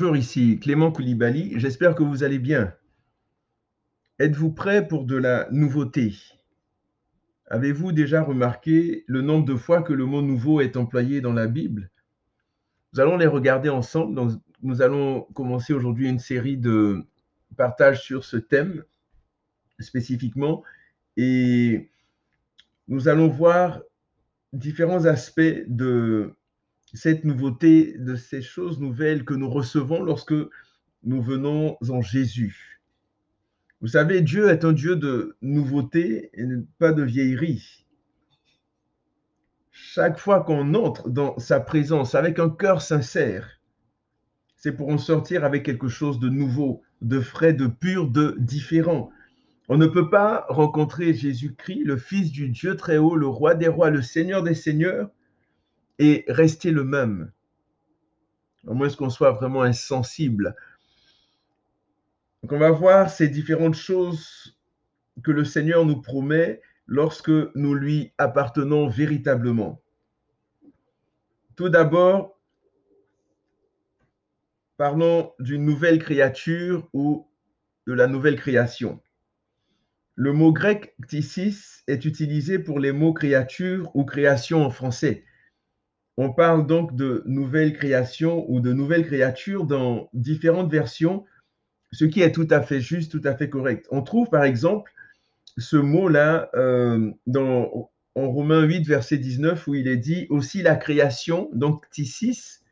[0.00, 1.60] Bonjour, ici Clément Koulibaly.
[1.60, 2.72] J'espère que vous allez bien.
[4.18, 6.14] Êtes-vous prêt pour de la nouveauté?
[7.48, 11.46] Avez-vous déjà remarqué le nombre de fois que le mot nouveau est employé dans la
[11.46, 11.90] Bible?
[12.94, 14.18] Nous allons les regarder ensemble.
[14.62, 17.04] nous allons commencer aujourd'hui une série de
[17.58, 18.84] partages sur ce thème
[19.80, 20.62] spécifiquement
[21.18, 21.90] et
[22.88, 23.82] nous allons voir
[24.54, 26.34] différents aspects de
[26.94, 30.34] cette nouveauté, de ces choses nouvelles que nous recevons lorsque
[31.04, 32.80] nous venons en Jésus.
[33.80, 36.44] Vous savez, Dieu est un Dieu de nouveauté et
[36.78, 37.86] pas de vieillerie.
[39.70, 43.60] Chaque fois qu'on entre dans sa présence avec un cœur sincère,
[44.56, 49.10] c'est pour en sortir avec quelque chose de nouveau, de frais, de pur, de différent.
[49.70, 53.68] On ne peut pas rencontrer Jésus-Christ, le Fils du Dieu très haut, le roi des
[53.68, 55.10] rois, le Seigneur des seigneurs,
[56.00, 57.30] et rester le même.
[58.66, 60.56] Au moins qu'on soit vraiment insensible?
[62.42, 64.58] Donc on va voir ces différentes choses
[65.22, 69.82] que le Seigneur nous promet lorsque nous lui appartenons véritablement.
[71.54, 72.40] Tout d'abord,
[74.78, 77.28] parlons d'une nouvelle créature ou
[77.86, 79.02] de la nouvelle création.
[80.14, 85.24] Le mot grec ktisis est utilisé pour les mots créature ou création en français.
[86.16, 91.24] On parle donc de nouvelle création ou de nouvelle créature dans différentes versions,
[91.92, 93.86] ce qui est tout à fait juste, tout à fait correct.
[93.90, 94.92] On trouve par exemple
[95.56, 100.76] ce mot-là euh, dans en Romains 8, verset 19, où il est dit aussi la
[100.76, 102.62] création, donc ktisis,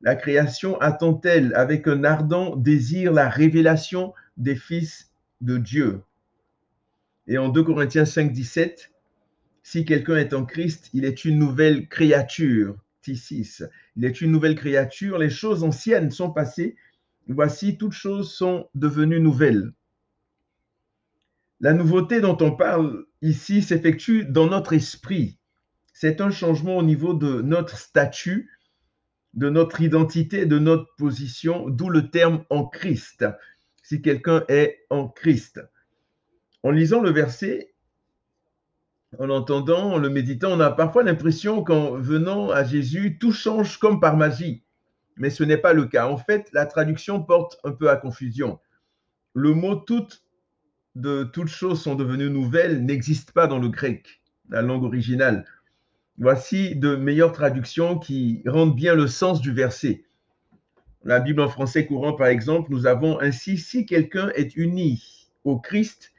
[0.00, 6.02] la création attend-elle avec un ardent désir la révélation des fils de Dieu?
[7.26, 8.90] Et en 2 Corinthiens 5, 17,
[9.64, 12.76] si quelqu'un est en Christ, il est une nouvelle créature.
[13.00, 13.62] Tissis.
[13.96, 15.18] Il est une nouvelle créature.
[15.18, 16.76] Les choses anciennes sont passées.
[17.28, 19.72] Voici, toutes choses sont devenues nouvelles.
[21.60, 25.38] La nouveauté dont on parle ici s'effectue dans notre esprit.
[25.94, 28.50] C'est un changement au niveau de notre statut,
[29.32, 33.24] de notre identité, de notre position, d'où le terme en Christ.
[33.82, 35.62] Si quelqu'un est en Christ.
[36.62, 37.73] En lisant le verset,
[39.18, 43.78] en l'entendant, en le méditant, on a parfois l'impression qu'en venant à Jésus, tout change
[43.78, 44.62] comme par magie.
[45.16, 46.08] Mais ce n'est pas le cas.
[46.08, 48.58] En fait, la traduction porte un peu à confusion.
[49.34, 50.24] Le mot toutes
[50.94, 55.44] de toutes choses sont devenues nouvelles n'existe pas dans le grec, la langue originale.
[56.18, 60.04] Voici de meilleures traductions qui rendent bien le sens du verset.
[61.02, 65.58] La Bible en français courant, par exemple, nous avons ainsi, si quelqu'un est uni au
[65.58, 66.13] Christ,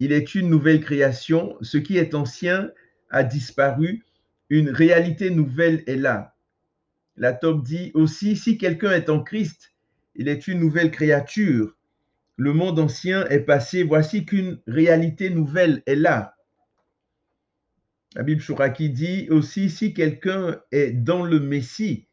[0.00, 1.56] il est une nouvelle création.
[1.60, 2.72] Ce qui est ancien
[3.10, 4.04] a disparu.
[4.48, 6.34] Une réalité nouvelle est là.
[7.16, 9.74] La top dit aussi, si quelqu'un est en Christ,
[10.16, 11.76] il est une nouvelle créature.
[12.36, 13.82] Le monde ancien est passé.
[13.82, 16.34] Voici qu'une réalité nouvelle est là.
[18.16, 22.08] La Bible Chouraki dit aussi, si quelqu'un est dans le Messie,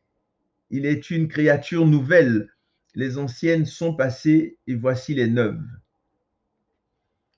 [0.70, 2.50] il est une créature nouvelle.
[2.94, 5.64] Les anciennes sont passées et voici les neuves.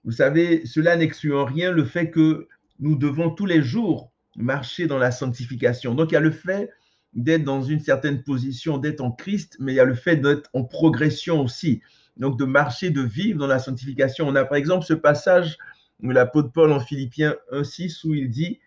[0.04, 2.48] Vous savez, cela n'exclut en rien le fait que
[2.80, 5.94] nous devons tous les jours marcher dans la sanctification.
[5.96, 6.70] Donc il y a le fait
[7.14, 10.50] d'être dans une certaine position, d'être en Christ, mais il y a le fait d'être
[10.54, 11.82] en progression aussi.
[12.18, 14.28] Donc de marcher, de vivre dans la sanctification.
[14.28, 15.58] On a par exemple ce passage
[16.02, 18.60] de l'apôtre Paul en Philippiens 1.6 où il dit,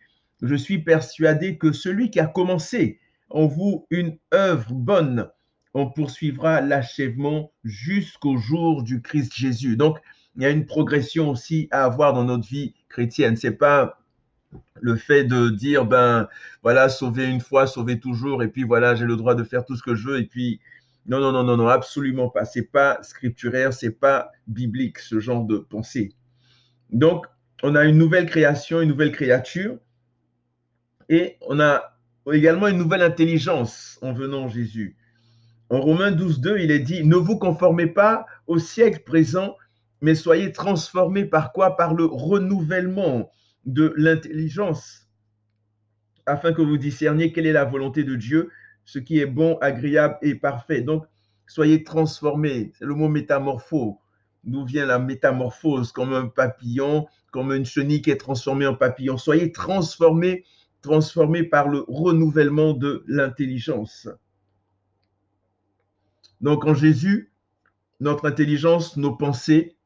[0.42, 2.98] je suis persuadé que celui qui a commencé
[3.30, 5.28] en vous une œuvre bonne,
[5.72, 9.76] on poursuivra l'achèvement jusqu'au jour du Christ Jésus.
[9.76, 9.98] Donc,
[10.36, 13.36] il y a une progression aussi à avoir dans notre vie chrétienne.
[13.36, 13.98] C'est pas
[14.80, 16.28] le fait de dire ben
[16.62, 19.76] voilà sauver une fois, sauver toujours et puis voilà j'ai le droit de faire tout
[19.76, 20.60] ce que je veux et puis
[21.06, 22.44] non non non non non absolument pas.
[22.44, 26.14] C'est pas scripturaire, c'est pas biblique ce genre de pensée.
[26.90, 27.26] Donc
[27.62, 29.78] on a une nouvelle création, une nouvelle créature
[31.08, 31.98] et on a
[32.32, 34.96] également une nouvelle intelligence en venant Jésus.
[35.70, 39.56] En Romains 12, 2, il est dit, ne vous conformez pas au siècle présent,
[40.02, 41.76] mais soyez transformés par quoi?
[41.76, 43.30] Par le renouvellement
[43.64, 45.08] de l'intelligence,
[46.26, 48.50] afin que vous discerniez quelle est la volonté de Dieu,
[48.84, 50.82] ce qui est bon, agréable et parfait.
[50.82, 51.06] Donc,
[51.46, 52.72] soyez transformés.
[52.74, 54.00] C'est le mot métamorpho.
[54.42, 55.92] D'où vient la métamorphose?
[55.92, 59.18] Comme un papillon, comme une chenille qui est transformée en papillon.
[59.18, 60.44] Soyez transformés,
[60.80, 64.08] transformés par le renouvellement de l'intelligence.
[66.40, 67.32] Donc, en Jésus,
[68.00, 69.76] notre intelligence, nos pensées,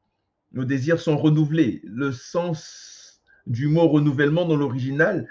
[0.51, 1.81] nos désirs sont renouvelés.
[1.83, 5.27] Le sens du mot renouvellement dans l'original,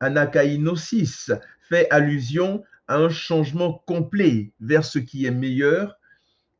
[0.00, 1.32] anakainosis,
[1.68, 5.98] fait allusion à un changement complet vers ce qui est meilleur.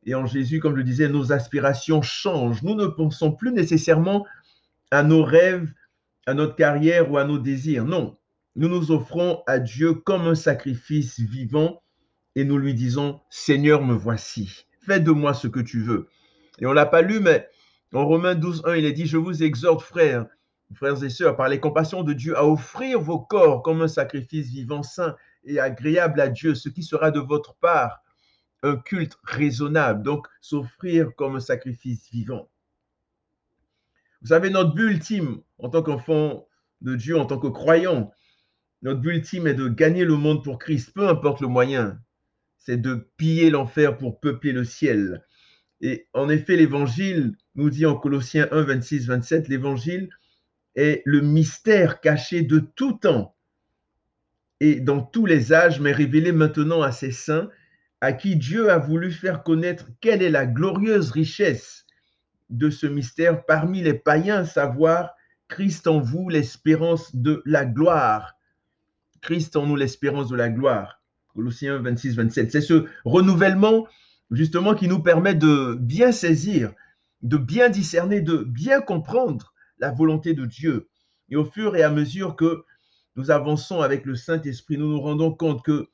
[0.05, 2.63] Et en Jésus, comme je le disais, nos aspirations changent.
[2.63, 4.25] Nous ne pensons plus nécessairement
[4.91, 5.71] à nos rêves,
[6.25, 7.85] à notre carrière ou à nos désirs.
[7.85, 8.17] Non,
[8.55, 11.81] nous nous offrons à Dieu comme un sacrifice vivant
[12.35, 14.65] et nous lui disons, Seigneur, me voici.
[14.81, 16.07] Fais de moi ce que tu veux.
[16.59, 17.47] Et on l'a pas lu, mais
[17.93, 20.25] en Romains 12, 1, il est dit, je vous exhorte, frères,
[20.73, 24.49] frères et sœurs, par les compassions de Dieu, à offrir vos corps comme un sacrifice
[24.49, 28.03] vivant, saint et agréable à Dieu, ce qui sera de votre part
[28.61, 30.03] un culte raisonnable.
[30.03, 32.49] Donc, s'offrir comme un sacrifice vivant.
[34.21, 36.47] Vous savez, notre but ultime en tant qu'enfant
[36.81, 38.11] de Dieu, en tant que croyant,
[38.81, 41.99] notre but ultime est de gagner le monde pour Christ, peu importe le moyen.
[42.57, 45.23] C'est de piller l'enfer pour peupler le ciel.
[45.81, 50.09] Et en effet, l'évangile nous dit en Colossiens 1, 26, 27, l'évangile
[50.75, 53.35] est le mystère caché de tout temps
[54.59, 57.49] et dans tous les âges, mais révélé maintenant à ses saints,
[58.01, 61.85] à qui Dieu a voulu faire connaître quelle est la glorieuse richesse
[62.49, 65.11] de ce mystère parmi les païens, savoir
[65.47, 68.35] Christ en vous, l'espérance de la gloire.
[69.21, 71.01] Christ en nous, l'espérance de la gloire.
[71.33, 72.51] Colossiens 26, 27.
[72.51, 73.87] C'est ce renouvellement
[74.31, 76.73] justement qui nous permet de bien saisir,
[77.21, 80.87] de bien discerner, de bien comprendre la volonté de Dieu.
[81.29, 82.63] Et au fur et à mesure que
[83.15, 85.87] nous avançons avec le Saint-Esprit, nous nous rendons compte que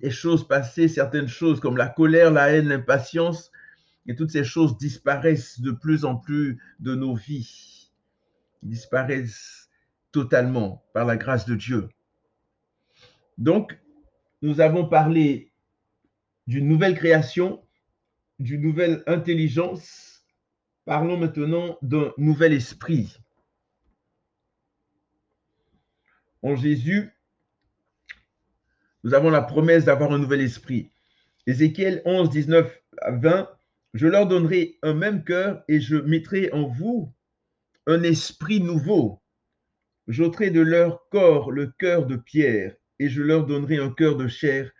[0.00, 3.50] les choses passées, certaines choses comme la colère, la haine, l'impatience,
[4.06, 7.90] et toutes ces choses disparaissent de plus en plus de nos vies,
[8.62, 9.68] disparaissent
[10.10, 11.88] totalement par la grâce de Dieu.
[13.38, 13.78] Donc,
[14.40, 15.51] nous avons parlé
[16.46, 17.62] d'une nouvelle création,
[18.38, 20.24] d'une nouvelle intelligence.
[20.84, 23.16] Parlons maintenant d'un nouvel esprit.
[26.42, 27.10] En Jésus,
[29.04, 30.90] nous avons la promesse d'avoir un nouvel esprit.
[31.46, 33.48] Ézéchiel 11, 19 à 20,
[33.94, 37.12] je leur donnerai un même cœur et je mettrai en vous
[37.86, 39.20] un esprit nouveau.
[40.08, 44.28] J'ôterai de leur corps le cœur de pierre et je leur donnerai un cœur de
[44.28, 44.70] chair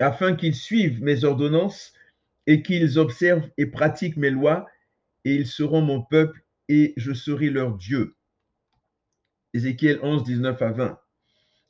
[0.00, 1.92] afin qu'ils suivent mes ordonnances
[2.46, 4.66] et qu'ils observent et pratiquent mes lois,
[5.24, 8.16] et ils seront mon peuple, et je serai leur Dieu.
[9.54, 10.98] Ézéchiel 11, 19 à 20.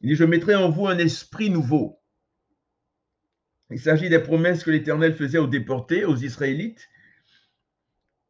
[0.01, 2.01] Il dit, je mettrai en vous un esprit nouveau.
[3.71, 6.89] Il s'agit des promesses que l'Éternel faisait aux déportés, aux Israélites.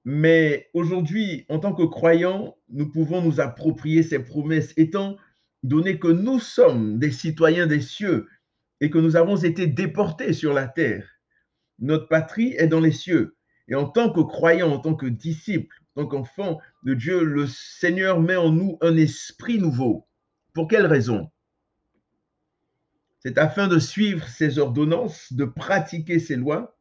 [0.05, 5.17] Mais aujourd'hui, en tant que croyants, nous pouvons nous approprier ces promesses, étant
[5.63, 8.29] donné que nous sommes des citoyens des cieux
[8.81, 11.09] et que nous avons été déportés sur la terre.
[11.79, 13.37] Notre patrie est dans les cieux.
[13.69, 17.47] Et en tant que croyants, en tant que disciples, en tant qu'enfants de Dieu, le
[17.47, 20.07] Seigneur met en nous un esprit nouveau.
[20.53, 21.31] Pour quelle raison?
[23.21, 26.77] C'est afin de suivre ses ordonnances, de pratiquer ses lois,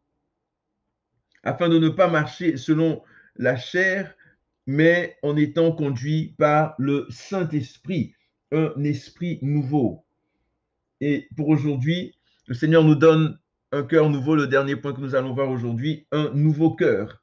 [1.43, 3.01] afin de ne pas marcher selon
[3.35, 4.15] la chair,
[4.65, 8.15] mais en étant conduit par le Saint-Esprit,
[8.51, 10.05] un esprit nouveau.
[11.05, 12.15] Et pour aujourd'hui,
[12.47, 13.37] le Seigneur nous donne
[13.73, 17.21] un cœur nouveau, le dernier point que nous allons voir aujourd'hui, un nouveau cœur.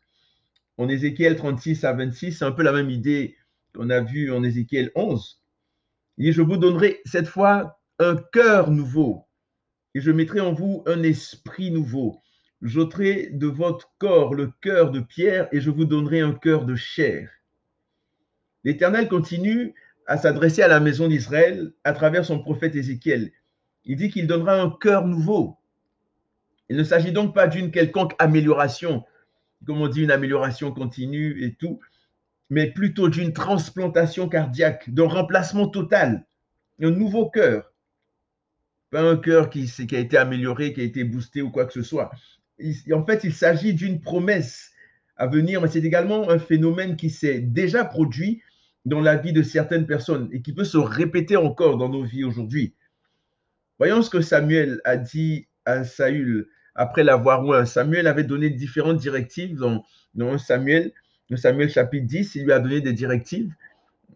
[0.77, 3.39] En Ézéchiel 36 à 26, c'est un peu la même idée
[3.75, 5.43] qu'on a vue en Ézéchiel 11.
[6.19, 9.25] Il dit, je vous donnerai cette fois un cœur nouveau
[9.95, 12.21] et je mettrai en vous un esprit nouveau.
[12.61, 16.77] J'ôterai de votre corps le cœur de pierre et je vous donnerai un cœur de
[16.77, 17.31] chair.
[18.63, 19.73] L'Éternel continue
[20.07, 23.33] à s'adresser à la maison d'Israël à travers son prophète Ézéchiel.
[23.85, 25.57] Il dit qu'il donnera un cœur nouveau.
[26.69, 29.05] Il ne s'agit donc pas d'une quelconque amélioration,
[29.67, 31.81] comme on dit, une amélioration continue et tout,
[32.49, 36.27] mais plutôt d'une transplantation cardiaque, d'un remplacement total,
[36.81, 37.73] un nouveau cœur.
[38.91, 41.73] Pas un cœur qui, qui, a été amélioré, qui a été boosté ou quoi que
[41.73, 42.11] ce soit.
[42.93, 44.73] en fait, il s'agit d'une promesse
[45.17, 48.43] à venir, mais c'est également un phénomène qui s'est déjà produit
[48.85, 52.25] dans la vie de certaines personnes et qui peut se répéter encore dans nos vies
[52.25, 52.75] aujourd'hui.
[53.81, 57.65] Voyons ce que Samuel a dit à Saül après l'avoir oint.
[57.65, 60.93] Samuel avait donné différentes directives dans, Samuel,
[61.31, 63.55] dans Samuel chapitre 10, il lui a donné des directives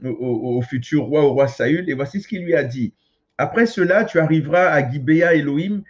[0.04, 1.88] au, futur roi, au roi Saül.
[1.88, 2.92] Et voici ce qu'il lui a dit.
[3.38, 5.82] Après cela, tu arriveras à Gibea Elohim,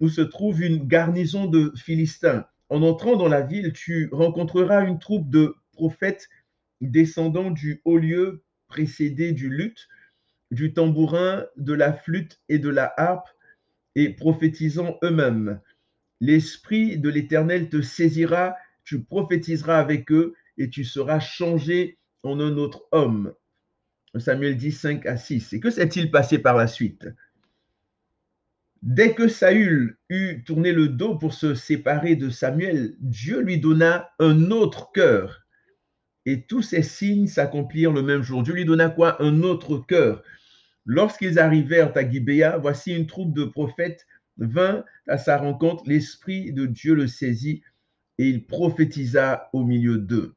[0.00, 2.46] où se trouve une garnison de Philistins.
[2.70, 6.30] En entrant dans la ville, tu rencontreras une troupe de prophètes
[6.80, 9.86] descendant du haut lieu précédé du luth
[10.50, 13.28] du tambourin, de la flûte et de la harpe,
[13.94, 15.60] et prophétisant eux-mêmes.
[16.20, 22.56] L'Esprit de l'Éternel te saisira, tu prophétiseras avec eux, et tu seras changé en un
[22.56, 23.34] autre homme.
[24.16, 25.52] Samuel dit 5 à 6.
[25.52, 27.08] Et que s'est-il passé par la suite?
[28.82, 34.10] Dès que Saül eut tourné le dos pour se séparer de Samuel, Dieu lui donna
[34.18, 35.44] un autre cœur.
[36.26, 38.42] Et tous ces signes s'accomplirent le même jour.
[38.42, 39.20] Dieu lui donna quoi?
[39.22, 40.22] Un autre cœur.
[40.90, 44.06] Lorsqu'ils arrivèrent à Gibéa, voici une troupe de prophètes
[44.38, 45.84] vint à sa rencontre.
[45.86, 47.62] L'Esprit de Dieu le saisit
[48.16, 50.34] et il prophétisa au milieu d'eux.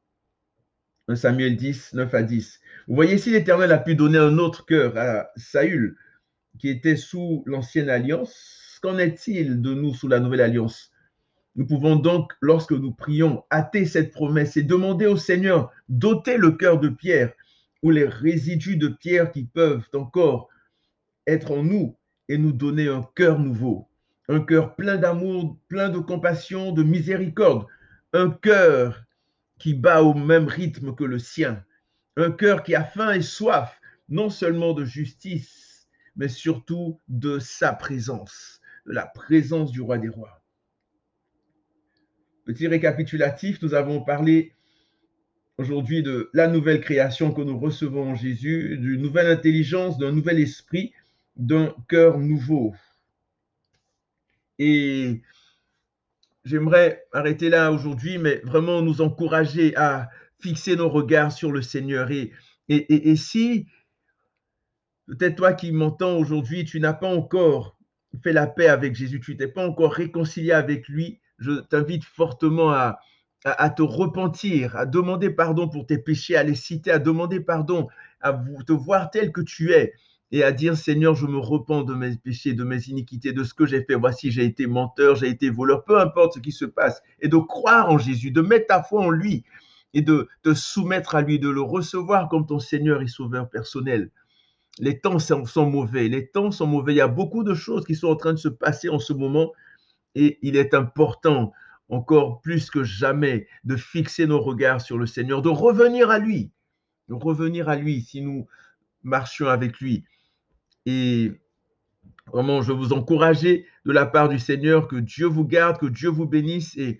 [1.08, 2.60] 1 Samuel 10, 9 à 10.
[2.86, 5.96] Vous voyez, si l'Éternel a pu donner un autre cœur à Saül,
[6.58, 10.92] qui était sous l'ancienne alliance, qu'en est-il de nous sous la nouvelle alliance?
[11.56, 16.50] Nous pouvons donc, lorsque nous prions, hâter cette promesse et demander au Seigneur d'ôter le
[16.52, 17.32] cœur de pierre
[17.82, 20.48] ou les résidus de pierre qui peuvent encore
[21.26, 21.96] être en nous
[22.28, 23.88] et nous donner un cœur nouveau,
[24.28, 27.66] un cœur plein d'amour, plein de compassion, de miséricorde,
[28.12, 29.04] un cœur
[29.58, 31.64] qui bat au même rythme que le sien,
[32.16, 37.72] un cœur qui a faim et soif, non seulement de justice, mais surtout de sa
[37.72, 40.42] présence, de la présence du roi des rois.
[42.44, 44.54] Petit récapitulatif, nous avons parlé
[45.58, 50.40] aujourd'hui de la nouvelle création que nous recevons en Jésus, d'une nouvelle intelligence, d'un nouvel
[50.40, 50.92] esprit,
[51.36, 52.74] d'un cœur nouveau.
[54.58, 55.22] Et
[56.44, 62.10] j'aimerais arrêter là aujourd'hui, mais vraiment nous encourager à fixer nos regards sur le Seigneur.
[62.10, 62.32] Et,
[62.68, 63.66] et, si
[65.06, 67.76] Peut-être toi qui m'entends aujourd'hui, tu n'as pas encore
[68.22, 71.20] fait la paix avec Jésus, tu t'es pas encore réconcilié avec lui.
[71.38, 73.00] Je t'invite fortement à,
[73.44, 77.88] à, te repentir, à demander pardon pour tes péchés, à les citer, à demander pardon,
[78.20, 78.32] à
[78.66, 79.94] te voir tel que tu es
[80.30, 83.52] et à dire Seigneur, je me repens de mes péchés, de mes iniquités, de ce
[83.52, 83.94] que j'ai fait.
[83.94, 87.02] Voici, j'ai été menteur, j'ai été voleur, peu importe ce qui se passe.
[87.20, 89.44] Et de croire en Jésus, de mettre ta foi en lui
[89.92, 94.10] et de te soumettre à lui, de le recevoir comme ton Seigneur et Sauveur personnel
[94.78, 96.94] les temps sont, mauvais, les temps sont mauvais.
[96.94, 99.12] Il y a beaucoup de choses qui sont en train de se passer en ce
[99.12, 99.52] moment
[100.14, 101.52] et il est important
[101.92, 106.50] encore plus que jamais de fixer nos regards sur le Seigneur, de revenir à lui,
[107.08, 108.46] de revenir à lui si nous
[109.02, 110.04] marchions avec lui.
[110.86, 111.32] Et
[112.32, 116.08] vraiment, je vous encourager de la part du Seigneur que Dieu vous garde, que Dieu
[116.08, 116.98] vous bénisse et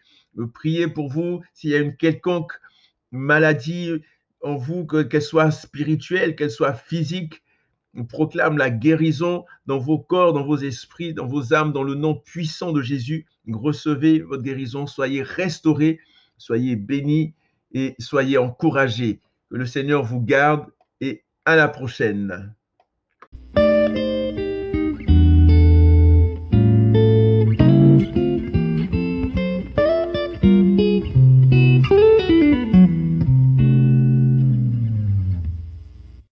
[0.52, 2.52] prier pour vous s'il y a une quelconque
[3.10, 3.92] maladie
[4.42, 7.41] en vous, qu'elle soit spirituelle, qu'elle soit physique,
[7.94, 11.94] on proclame la guérison dans vos corps, dans vos esprits, dans vos âmes, dans le
[11.94, 13.26] nom puissant de Jésus.
[13.50, 16.00] Recevez votre guérison, soyez restaurés,
[16.38, 17.34] soyez bénis
[17.72, 19.20] et soyez encouragés.
[19.50, 20.66] Que le Seigneur vous garde
[21.00, 22.54] et à la prochaine.